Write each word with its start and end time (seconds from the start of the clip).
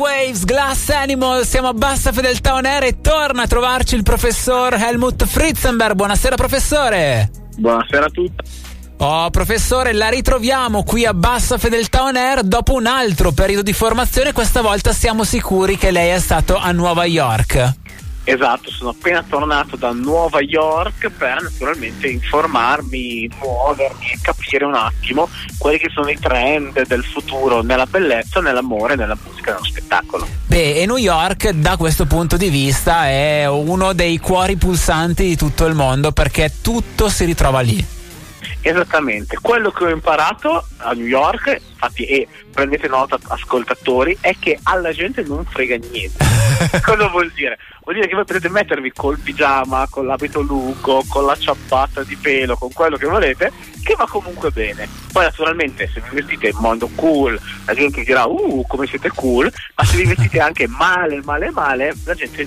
Waves, 0.00 0.46
Glass 0.46 0.88
Animal, 0.88 1.44
siamo 1.44 1.68
a 1.68 1.74
bassa 1.74 2.10
fedeltà 2.10 2.54
on 2.54 2.64
air 2.64 2.84
e 2.84 3.02
torna 3.02 3.42
a 3.42 3.46
trovarci 3.46 3.96
il 3.96 4.02
professor 4.02 4.72
Helmut 4.72 5.26
Fritzenberg. 5.26 5.94
Buonasera 5.94 6.36
professore. 6.36 7.30
Buonasera 7.58 8.06
a 8.06 8.08
tutti. 8.08 8.42
Oh, 8.96 9.28
professore, 9.28 9.92
la 9.92 10.08
ritroviamo 10.08 10.84
qui 10.84 11.04
a 11.04 11.12
bassa 11.12 11.58
fedeltà 11.58 12.04
on 12.04 12.16
air 12.16 12.44
dopo 12.44 12.72
un 12.72 12.86
altro 12.86 13.32
periodo 13.32 13.60
di 13.60 13.74
formazione. 13.74 14.32
Questa 14.32 14.62
volta 14.62 14.94
siamo 14.94 15.22
sicuri 15.22 15.76
che 15.76 15.90
lei 15.90 16.08
è 16.08 16.18
stato 16.18 16.56
a 16.56 16.72
Nuova 16.72 17.04
York. 17.04 17.74
Esatto, 18.24 18.70
sono 18.70 18.90
appena 18.90 19.22
tornato 19.28 19.76
da 19.76 19.92
Nuova 19.92 20.40
York 20.40 21.10
per 21.10 21.42
naturalmente 21.42 22.08
informarmi, 22.08 23.28
muovermi 23.38 24.12
e 24.12 24.18
capire 24.22 24.39
un 24.64 24.74
attimo 24.74 25.28
quelli 25.58 25.78
che 25.78 25.88
sono 25.90 26.08
i 26.08 26.18
trend 26.18 26.86
del 26.86 27.04
futuro 27.04 27.62
nella 27.62 27.86
bellezza, 27.86 28.40
nell'amore, 28.40 28.96
nella 28.96 29.16
musica, 29.24 29.52
nello 29.52 29.64
spettacolo. 29.64 30.26
Beh, 30.46 30.80
e 30.80 30.86
New 30.86 30.96
York 30.96 31.50
da 31.50 31.76
questo 31.76 32.06
punto 32.06 32.36
di 32.36 32.48
vista 32.48 33.08
è 33.08 33.46
uno 33.46 33.92
dei 33.92 34.18
cuori 34.18 34.56
pulsanti 34.56 35.24
di 35.24 35.36
tutto 35.36 35.66
il 35.66 35.74
mondo 35.74 36.12
perché 36.12 36.52
tutto 36.60 37.08
si 37.08 37.24
ritrova 37.24 37.60
lì. 37.60 37.98
Esattamente, 38.62 39.38
quello 39.40 39.70
che 39.70 39.84
ho 39.84 39.88
imparato 39.88 40.66
a 40.78 40.92
New 40.92 41.06
York, 41.06 41.60
infatti, 41.70 42.04
e 42.04 42.28
prendete 42.52 42.88
nota 42.88 43.18
ascoltatori, 43.28 44.16
è 44.20 44.34
che 44.38 44.58
alla 44.62 44.92
gente 44.92 45.22
non 45.22 45.44
frega 45.44 45.76
niente. 45.76 46.24
Cosa 46.84 47.08
vuol 47.08 47.30
dire? 47.34 47.58
Vuol 47.82 47.94
dire 47.96 48.06
che 48.06 48.14
voi 48.14 48.24
potete 48.24 48.48
mettervi 48.48 48.92
col 48.92 49.18
pigiama, 49.18 49.86
con 49.88 50.06
l'abito 50.06 50.40
lungo, 50.40 51.02
con 51.08 51.24
la 51.24 51.36
ciabatta 51.36 52.02
di 52.02 52.16
pelo, 52.16 52.56
con 52.56 52.72
quello 52.72 52.96
che 52.96 53.06
volete, 53.06 53.52
che 53.82 53.94
va 53.96 54.06
comunque 54.06 54.50
bene. 54.50 54.88
Poi 55.12 55.24
naturalmente 55.24 55.88
se 55.92 56.00
vi 56.00 56.16
vestite 56.16 56.48
in 56.48 56.58
modo 56.58 56.88
cool, 56.94 57.40
la 57.64 57.74
gente 57.74 58.02
dirà 58.02 58.26
uh 58.26 58.64
come 58.68 58.86
siete 58.86 59.10
cool, 59.14 59.50
ma 59.74 59.84
se 59.84 59.96
vi 59.96 60.04
vestite 60.04 60.40
anche 60.40 60.66
male, 60.68 61.20
male, 61.24 61.50
male, 61.50 61.94
la 62.04 62.14
gente 62.14 62.46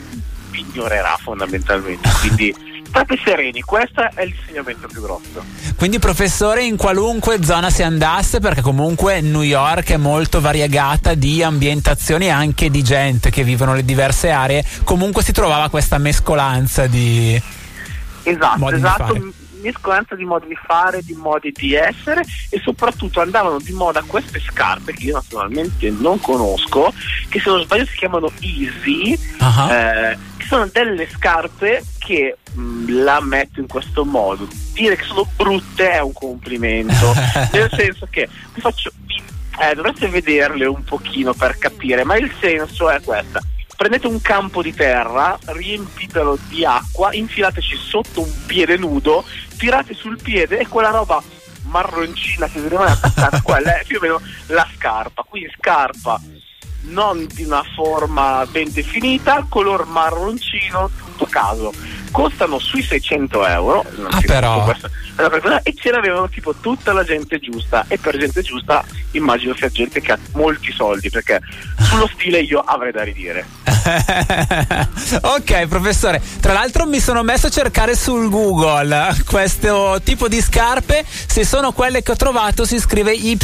vi 0.52 0.60
ignorerà 0.60 1.18
fondamentalmente. 1.20 2.10
Quindi 2.20 2.56
state 2.94 3.20
sereni, 3.26 3.62
questo 3.62 4.08
è 4.14 4.24
l'insegnamento 4.24 4.88
più 4.88 5.02
grosso. 5.02 5.44
Quindi 5.76 5.98
professore 5.98 6.64
in 6.64 6.78
qualunque 6.78 7.44
zona 7.44 7.72
si 7.72 7.82
andasse, 7.82 8.40
perché 8.40 8.62
comunque 8.62 9.20
New 9.20 9.42
York 9.42 9.90
è 9.90 9.98
molto 9.98 10.40
variegata 10.40 11.16
di 11.16 11.42
ambientazioni 11.42 12.26
e 12.26 12.30
anche 12.30 12.70
di 12.70 12.84
gente 12.84 13.32
che 13.32 13.44
vivono 13.44 13.74
le 13.74 13.84
diverse 13.84 14.30
aree, 14.30 14.64
comunque 14.84 15.24
si 15.24 15.32
trovava 15.32 15.70
questa 15.70 15.98
mescolanza 15.98 16.86
di... 16.86 17.42
Esatto, 18.22 18.70
esatto. 18.70 19.14
Di 19.14 19.34
mescolanza 19.64 20.16
di 20.16 20.26
modi 20.26 20.48
di 20.48 20.56
fare, 20.56 21.02
di 21.02 21.14
modi 21.14 21.52
di 21.52 21.74
essere 21.74 22.24
e 22.50 22.60
soprattutto 22.62 23.22
andavano 23.22 23.60
di 23.60 23.72
moda 23.72 24.04
queste 24.06 24.40
scarpe 24.40 24.94
che 24.94 25.06
io 25.06 25.14
naturalmente 25.14 25.90
non 25.90 26.20
conosco, 26.20 26.94
che 27.30 27.40
se 27.40 27.50
non 27.50 27.62
sbaglio 27.62 27.86
si 27.86 27.98
chiamano 27.98 28.32
Easy, 28.40 29.18
uh-huh. 29.40 29.72
eh, 29.72 30.18
che 30.38 30.46
sono 30.46 30.68
delle 30.72 31.08
scarpe 31.10 31.84
che 31.98 32.38
mh, 32.54 32.62
mm, 32.62 33.04
la 33.04 33.22
metto 33.22 33.60
in 33.60 33.68
questo 33.68 34.06
modo. 34.06 34.48
Dire 34.74 34.96
che 34.96 35.04
sono 35.04 35.28
brutte 35.36 35.92
è 35.92 36.02
un 36.02 36.14
complimento, 36.14 37.14
nel 37.54 37.70
senso 37.72 38.08
che 38.10 38.28
vi 38.54 38.62
faccio, 38.62 38.92
eh, 39.60 39.76
dovreste 39.76 40.08
vederle 40.08 40.66
un 40.66 40.84
pochino 40.84 41.34
per 41.34 41.58
capire, 41.58 42.04
ma 42.04 42.18
il 42.18 42.32
senso 42.40 42.90
è 42.90 43.02
questo. 43.02 43.40
Prendete 43.84 44.08
un 44.08 44.22
campo 44.22 44.62
di 44.62 44.74
terra, 44.74 45.38
riempitelo 45.44 46.38
di 46.48 46.64
acqua, 46.64 47.14
infilateci 47.14 47.76
sotto 47.76 48.22
un 48.22 48.32
piede 48.46 48.78
nudo, 48.78 49.26
tirate 49.58 49.94
sul 49.94 50.22
piede 50.22 50.60
e 50.60 50.68
quella 50.70 50.90
roba 50.90 51.22
marroncina 51.64 52.48
che 52.48 52.62
vi 52.62 52.70
rimane 52.70 52.92
attaccata, 52.92 53.42
quella 53.42 53.78
è 53.78 53.84
più 53.86 53.98
o 53.98 54.00
meno 54.00 54.22
la 54.46 54.66
scarpa. 54.74 55.26
Quindi 55.28 55.52
scarpa 55.58 56.18
non 56.84 57.28
di 57.28 57.44
una 57.44 57.62
forma 57.76 58.46
ben 58.50 58.72
definita, 58.72 59.46
color 59.50 59.86
marroncino, 59.86 60.90
tutto 61.06 61.26
caso. 61.26 61.74
Costano 62.14 62.60
sui 62.60 62.84
600 62.84 63.48
euro. 63.48 63.84
Ah, 64.08 64.22
però. 64.24 64.72
E 65.64 65.74
ce 65.74 65.90
l'avevano 65.90 66.30
tipo 66.30 66.54
tutta 66.54 66.94
la 66.94 67.04
gente 67.04 67.40
giusta. 67.40 67.86
E 67.88 67.98
per 67.98 68.18
gente 68.18 68.44
giusta 68.44 68.86
immagino 69.12 69.56
sia 69.56 69.70
gente 69.70 70.00
che 70.00 70.12
ha 70.12 70.20
molti 70.34 70.72
soldi, 70.72 71.10
perché 71.10 71.42
sullo 71.80 72.08
stile 72.14 72.42
io 72.42 72.60
avrei 72.60 72.92
da 72.92 73.02
ridire. 73.02 73.48
ok, 75.22 75.68
professore. 75.68 76.22
Tra 76.40 76.54
l'altro 76.54 76.86
mi 76.86 77.00
sono 77.00 77.24
messo 77.24 77.48
a 77.48 77.50
cercare 77.50 77.96
sul 77.96 78.30
Google 78.30 79.16
questo 79.26 80.00
tipo 80.04 80.28
di 80.28 80.40
scarpe. 80.40 81.04
Se 81.08 81.44
sono 81.44 81.72
quelle 81.72 82.04
che 82.04 82.12
ho 82.12 82.16
trovato 82.16 82.64
si 82.64 82.80
scrive 82.80 83.12
Y 83.12 83.38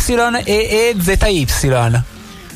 e 0.46 0.96
ZY 0.96 1.48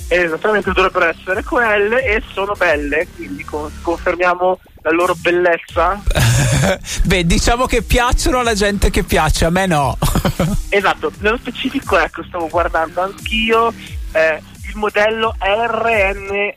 esattamente 0.07 0.71
dovrebbero 0.71 1.05
essere 1.05 1.43
quelle 1.43 2.03
e 2.03 2.21
sono 2.33 2.53
belle, 2.53 3.07
quindi 3.15 3.43
confermiamo 3.81 4.59
la 4.83 4.91
loro 4.91 5.15
bellezza. 5.15 6.01
Beh, 7.03 7.25
diciamo 7.25 7.65
che 7.65 7.81
piacciono 7.81 8.39
alla 8.39 8.53
gente 8.53 8.89
che 8.89 9.03
piace, 9.03 9.45
a 9.45 9.49
me 9.49 9.65
no. 9.65 9.97
esatto, 10.69 11.11
nello 11.19 11.37
specifico, 11.37 11.97
ecco, 11.97 12.23
stavo 12.23 12.47
guardando 12.47 13.01
anch'io 13.01 13.73
eh, 14.11 14.41
il 14.67 14.75
modello 14.75 15.35
RNNR, 15.39 16.55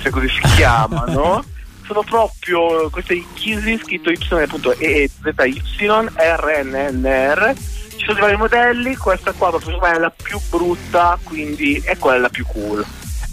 se 0.00 0.10
così 0.10 0.28
si 0.28 0.40
chiama, 0.54 1.04
no? 1.12 1.44
Sono 1.86 2.02
proprio 2.02 2.88
queste 2.88 3.22
Yeezy 3.34 3.78
scritto 3.78 4.10
Y 4.10 4.16
appunto 4.42 4.72
e 4.78 5.10
ZY 5.22 5.60
RNNR 6.16 7.54
ci 7.96 8.06
sono 8.06 8.20
vari 8.20 8.36
modelli, 8.36 8.96
questa 8.96 9.32
qua 9.32 9.50
proprio 9.50 9.80
è 9.82 9.98
la 9.98 10.10
più 10.10 10.38
brutta, 10.50 11.18
quindi 11.22 11.80
è 11.84 11.96
quella 11.96 12.28
più 12.28 12.44
cool. 12.46 12.84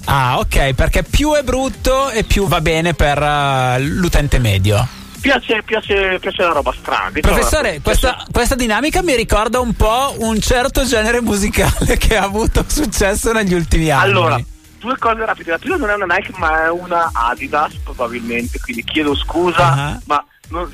Ah, 0.06 0.40
ok, 0.40 0.74
perché 0.74 1.04
più 1.04 1.34
è 1.34 1.44
brutto 1.44 2.10
e 2.10 2.24
più 2.24 2.48
va 2.48 2.62
bene 2.62 2.94
per 2.94 3.22
uh, 3.22 3.82
l'utente 3.82 4.40
medio. 4.40 5.00
Piace, 5.22 5.62
piace, 5.64 6.18
piace, 6.20 6.42
la 6.42 6.52
roba 6.52 6.74
strana. 6.74 7.12
Professore, 7.20 7.80
questa, 7.82 8.26
questa, 8.32 8.56
dinamica 8.56 9.04
mi 9.04 9.16
ricorda 9.16 9.60
un 9.60 9.74
po' 9.74 10.16
un 10.18 10.40
certo 10.42 10.84
genere 10.84 11.22
musicale 11.22 11.96
che 12.00 12.18
ha 12.18 12.24
avuto 12.24 12.66
successo 12.68 13.32
negli 13.32 13.54
ultimi 13.54 13.92
anni. 13.92 14.10
Allora, 14.10 14.42
due 14.80 14.98
cose 14.98 15.24
rapide. 15.24 15.52
La 15.52 15.60
prima 15.60 15.78
non 15.78 15.92
è 15.92 15.94
una 15.94 16.16
Nike, 16.16 16.34
ma 16.38 16.66
è 16.66 16.70
una 16.72 17.12
Adidas, 17.14 17.76
probabilmente, 17.84 18.60
quindi 18.60 18.84
chiedo 18.84 19.16
scusa, 19.16 19.92
uh-huh. 19.92 20.02
ma 20.06 20.26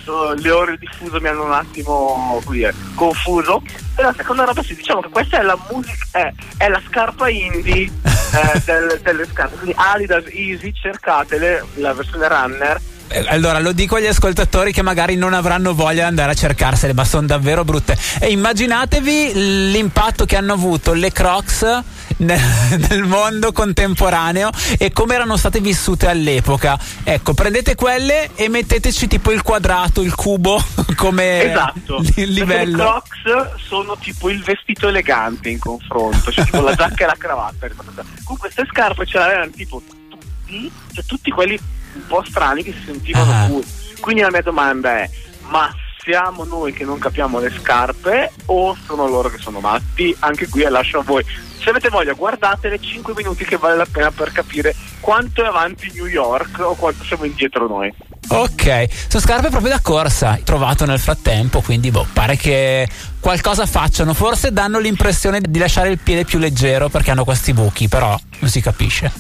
so, 0.04 0.34
le 0.34 0.50
ore 0.50 0.78
di 0.78 0.88
diffuso 0.88 1.20
mi 1.20 1.28
hanno 1.28 1.44
un 1.44 1.52
attimo 1.52 2.42
dire, 2.48 2.74
confuso. 2.96 3.62
E 3.96 4.02
la 4.02 4.14
seconda 4.16 4.46
roba 4.46 4.64
sì, 4.64 4.76
diciamo 4.76 5.02
che 5.02 5.10
questa 5.10 5.40
è 5.40 5.44
la 5.44 5.58
musica, 5.70 6.06
è, 6.12 6.34
è 6.58 6.70
la 6.70 6.82
scarpa 6.88 7.30
indie 7.30 7.92
eh, 8.34 8.62
del, 8.66 9.00
delle 9.02 9.26
scarpe. 9.26 9.56
Quindi 9.56 9.76
Adidas 9.78 10.26
Easy, 10.30 10.74
cercatele, 10.74 11.64
la 11.76 11.94
versione 11.94 12.28
runner. 12.28 12.80
Eh, 13.10 13.26
allora 13.28 13.60
lo 13.60 13.72
dico 13.72 13.96
agli 13.96 14.06
ascoltatori 14.06 14.72
che 14.74 14.82
magari 14.82 15.16
non 15.16 15.34
avranno 15.34 15.74
voglia 15.74 16.02
di 16.02 16.08
andare 16.10 16.32
a 16.32 16.36
cercarsele, 16.36 16.94
ma 16.94 17.06
sono 17.06 17.26
davvero 17.26 17.64
brutte. 17.64 17.98
E 18.20 18.30
immaginatevi 18.32 19.72
l'impatto 19.72 20.26
che 20.26 20.36
hanno 20.36 20.54
avuto 20.54 20.94
le 20.94 21.12
Crocs 21.12 21.84
nel, 22.18 22.40
nel 22.90 23.04
mondo 23.04 23.52
contemporaneo 23.52 24.50
e 24.78 24.92
come 24.92 25.16
erano 25.16 25.38
state 25.38 25.60
vissute 25.60 26.08
all'epoca. 26.08 26.78
Ecco, 27.04 27.34
prendete 27.34 27.76
quelle 27.76 28.32
e 28.36 28.50
metteteci 28.50 29.08
tipo 29.08 29.32
il 29.32 29.42
quadrato, 29.42 30.02
il 30.02 30.14
cubo 30.14 30.62
come 30.96 31.44
esatto. 31.44 32.04
livello. 32.16 32.78
Le 32.78 32.84
Crocs 32.84 33.56
sono 33.68 33.98
tipo 33.98 34.30
il 34.30 34.44
vestito 34.44 34.88
elegante 34.90 35.50
in 35.50 35.60
confronto, 35.60 36.32
cioè 36.32 36.46
tipo 36.46 36.62
la 36.62 36.74
giacca 36.76 37.04
e 37.04 37.08
la 37.08 37.16
cravatta. 37.18 37.68
Con 38.24 38.38
queste 38.38 38.66
scarpe 38.70 39.06
ce 39.06 39.18
l'avevano 39.18 39.52
tipo 39.52 39.82
tutti, 40.10 40.72
cioè 40.94 41.06
tutti 41.06 41.32
quelli 41.32 41.58
un 41.98 42.08
po' 42.08 42.24
strani 42.24 42.64
che 42.64 42.74
si 42.74 42.86
sentivano 42.86 43.32
ah. 43.32 43.48
cool. 43.48 43.66
Quindi 44.00 44.22
la 44.22 44.32
mia 44.32 44.42
domanda 44.42 44.98
è: 44.98 45.10
ma 45.50 45.74
siamo 46.00 46.44
noi 46.46 46.74
che 46.74 46.86
non 46.86 47.00
capiamo 47.00 47.40
le 47.40 47.52
scarpe 47.52 48.32
o 48.46 48.76
sono 48.86 49.08
loro 49.08 49.30
che 49.30 49.38
sono 49.38 49.60
matti? 49.60 50.16
Anche 50.20 50.48
qui 50.48 50.64
lascio 50.64 51.00
a 51.00 51.04
voi 51.04 51.24
se 51.68 51.74
avete 51.74 51.90
voglia 51.90 52.14
guardatele 52.14 52.80
5 52.80 53.14
minuti 53.14 53.44
che 53.44 53.58
vale 53.58 53.76
la 53.76 53.88
pena 53.92 54.10
per 54.12 54.32
capire 54.32 54.74
quanto 55.02 55.44
è 55.44 55.48
avanti 55.48 55.92
New 55.94 56.06
York 56.06 56.60
o 56.60 56.76
quanto 56.76 57.04
siamo 57.04 57.26
indietro 57.26 57.68
noi. 57.68 57.94
Ok, 58.30 58.88
sono 59.08 59.22
scarpe 59.22 59.50
proprio 59.50 59.72
da 59.72 59.82
corsa, 59.82 60.40
trovato 60.46 60.86
nel 60.86 61.00
frattempo, 61.00 61.60
quindi 61.62 61.92
boh, 61.92 62.08
pare 62.14 62.38
che 62.38 62.88
qualcosa 63.20 63.66
facciano. 63.66 64.14
Forse 64.14 64.54
danno 64.54 64.80
l'impressione 64.80 65.42
di 65.42 65.60
lasciare 65.60 65.90
il 65.90 66.00
piede 66.00 66.24
più 66.24 66.40
leggero 66.40 66.88
perché 66.88 67.12
hanno 67.12 67.26
questi 67.26 67.54
buchi, 67.54 67.90
però 67.90 68.18
non 68.40 68.50
si 68.50 68.62
capisce. 68.62 69.12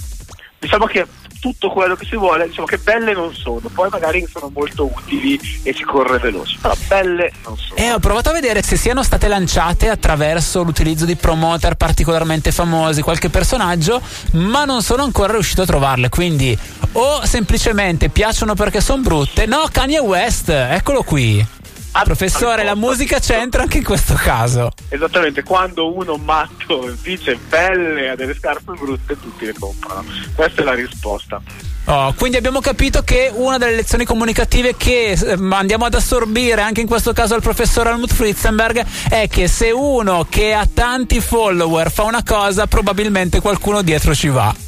Diciamo 0.59 0.85
che 0.85 1.05
tutto 1.39 1.69
quello 1.69 1.95
che 1.95 2.05
si 2.05 2.15
vuole, 2.15 2.47
diciamo 2.47 2.67
che 2.67 2.77
belle 2.77 3.13
non 3.13 3.33
sono, 3.33 3.61
poi 3.73 3.89
magari 3.89 4.25
sono 4.29 4.51
molto 4.53 4.85
utili 4.85 5.39
e 5.63 5.73
si 5.73 5.83
corre 5.83 6.19
veloce, 6.19 6.57
però 6.61 6.73
belle 6.87 7.31
non 7.43 7.57
sono. 7.57 7.75
Eh, 7.75 7.91
ho 7.91 7.99
provato 7.99 8.29
a 8.29 8.33
vedere 8.33 8.61
se 8.61 8.75
siano 8.75 9.03
state 9.03 9.27
lanciate 9.27 9.89
attraverso 9.89 10.63
l'utilizzo 10.63 11.05
di 11.05 11.15
promoter 11.15 11.75
particolarmente 11.75 12.51
famosi, 12.51 13.01
qualche 13.01 13.29
personaggio, 13.29 14.01
ma 14.33 14.65
non 14.65 14.81
sono 14.81 15.03
ancora 15.03 15.33
riuscito 15.33 15.61
a 15.61 15.65
trovarle, 15.65 16.09
quindi 16.09 16.57
o 16.93 17.25
semplicemente 17.25 18.09
piacciono 18.09 18.53
perché 18.55 18.81
sono 18.81 19.01
brutte, 19.01 19.45
no, 19.45 19.67
Kanye 19.71 19.99
West, 19.99 20.49
eccolo 20.49 21.03
qui. 21.03 21.55
Professore, 22.03 22.63
la 22.63 22.75
musica 22.75 23.19
c'entra 23.19 23.63
anche 23.63 23.77
in 23.77 23.83
questo 23.83 24.13
caso. 24.13 24.71
Esattamente, 24.89 25.43
quando 25.43 25.93
uno 25.93 26.15
matto 26.17 26.93
dice 27.01 27.37
belle 27.49 28.09
a 28.09 28.15
delle 28.15 28.35
scarpe 28.35 28.73
brutte, 28.73 29.19
tutti 29.19 29.45
le 29.45 29.53
comprano. 29.57 30.05
Questa 30.35 30.61
è 30.61 30.65
la 30.65 30.73
risposta. 30.73 31.41
Oh, 31.89 32.13
quindi 32.17 32.35
abbiamo 32.35 32.59
capito 32.59 33.01
che 33.01 33.31
una 33.33 33.57
delle 33.57 33.75
lezioni 33.75 34.03
comunicative 34.03 34.75
che 34.75 35.11
eh, 35.11 35.37
andiamo 35.51 35.85
ad 35.85 35.93
assorbire 35.93 36.61
anche 36.61 36.81
in 36.81 36.87
questo 36.87 37.13
caso 37.13 37.33
al 37.33 37.41
professor 37.41 37.87
Helmut 37.87 38.11
Fritzenberg 38.11 38.85
è 39.09 39.29
che 39.29 39.47
se 39.47 39.71
uno 39.71 40.27
che 40.29 40.53
ha 40.53 40.67
tanti 40.71 41.21
follower 41.21 41.89
fa 41.89 42.03
una 42.03 42.23
cosa, 42.23 42.67
probabilmente 42.67 43.39
qualcuno 43.39 43.81
dietro 43.83 44.13
ci 44.13 44.27
va. 44.27 44.66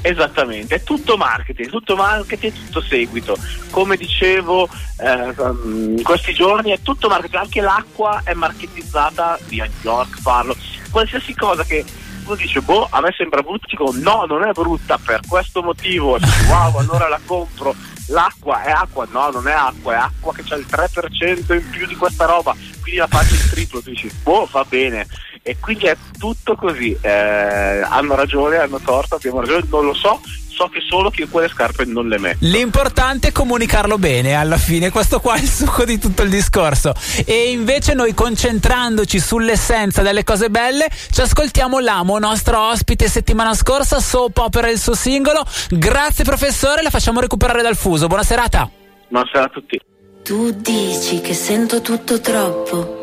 Esattamente, 0.00 0.76
è 0.76 0.82
tutto 0.82 1.16
marketing, 1.16 1.68
tutto 1.70 1.96
marketing, 1.96 2.52
tutto 2.52 2.80
seguito. 2.80 3.36
Come 3.70 3.96
dicevo 3.96 4.68
eh, 4.98 5.34
in 5.64 6.02
questi 6.02 6.32
giorni 6.32 6.70
è 6.70 6.80
tutto 6.82 7.08
marketing, 7.08 7.42
anche 7.42 7.60
l'acqua 7.60 8.22
è 8.24 8.32
marketizzata 8.34 9.38
via 9.46 9.64
New 9.64 9.74
York, 9.82 10.22
parlo. 10.22 10.56
Qualsiasi 10.90 11.34
cosa 11.34 11.64
che 11.64 11.84
uno 12.24 12.36
dice, 12.36 12.60
boh, 12.60 12.86
a 12.90 13.00
me 13.00 13.12
sembra 13.16 13.42
brutta, 13.42 13.66
dico 13.68 13.90
no, 13.94 14.24
non 14.26 14.44
è 14.44 14.52
brutta 14.52 14.98
per 15.02 15.20
questo 15.26 15.62
motivo, 15.62 16.18
wow, 16.48 16.76
allora 16.76 17.08
la 17.08 17.20
compro. 17.24 17.74
L'acqua 18.10 18.62
è 18.62 18.70
acqua, 18.70 19.06
no, 19.10 19.30
non 19.30 19.48
è 19.48 19.52
acqua, 19.52 19.92
è 19.92 19.96
acqua 19.96 20.32
che 20.32 20.42
c'ha 20.42 20.54
il 20.54 20.66
3% 20.66 21.52
in 21.52 21.70
più 21.70 21.86
di 21.86 21.94
questa 21.94 22.24
roba, 22.24 22.54
quindi 22.80 23.00
la 23.00 23.06
faccio 23.06 23.34
il 23.34 23.50
triplo, 23.50 23.82
tu 23.82 23.90
dici, 23.90 24.10
boh, 24.22 24.48
va 24.50 24.64
bene 24.66 25.06
e 25.42 25.56
quindi 25.60 25.86
è 25.86 25.96
tutto 26.18 26.54
così. 26.54 26.96
Eh, 27.00 27.08
hanno 27.08 28.14
ragione, 28.14 28.56
hanno 28.56 28.80
torto, 28.80 29.16
abbiamo 29.16 29.40
ragione, 29.40 29.64
non 29.70 29.84
lo 29.86 29.94
so. 29.94 30.20
So 30.58 30.66
che 30.66 30.80
solo 30.88 31.08
che 31.10 31.20
io 31.22 31.28
quelle 31.28 31.46
scarpe 31.48 31.84
non 31.84 32.08
le 32.08 32.18
metto. 32.18 32.38
L'importante 32.40 33.28
è 33.28 33.32
comunicarlo 33.32 33.96
bene 33.96 34.34
alla 34.34 34.56
fine, 34.56 34.90
questo 34.90 35.20
qua 35.20 35.36
è 35.36 35.40
il 35.40 35.48
succo 35.48 35.84
di 35.84 36.00
tutto 36.00 36.22
il 36.22 36.30
discorso. 36.30 36.94
E 37.24 37.52
invece 37.52 37.94
noi 37.94 38.12
concentrandoci 38.12 39.20
sull'essenza 39.20 40.02
delle 40.02 40.24
cose 40.24 40.50
belle, 40.50 40.88
ci 41.12 41.20
ascoltiamo 41.20 41.78
l'amo, 41.78 42.18
nostro 42.18 42.70
ospite 42.70 43.08
settimana 43.08 43.54
scorsa, 43.54 44.00
Soap 44.00 44.36
Opera 44.38 44.68
il 44.68 44.80
suo 44.80 44.96
singolo. 44.96 45.44
Grazie 45.68 46.24
professore, 46.24 46.82
la 46.82 46.90
facciamo 46.90 47.20
recuperare 47.20 47.62
dal 47.62 47.76
fuso. 47.76 48.08
Buona 48.08 48.24
serata. 48.24 48.68
Buona 49.06 49.28
serata 49.30 49.50
a 49.50 49.60
tutti. 49.60 49.80
Tu 50.24 50.50
dici 50.50 51.20
che 51.20 51.34
sento 51.34 51.80
tutto 51.80 52.20
troppo 52.20 52.97